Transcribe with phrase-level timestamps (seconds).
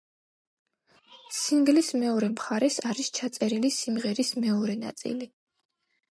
[1.39, 5.29] სინგლის მეორე მხარეს არის ჩაწერილი სიმღერის მეორე ნაწილი.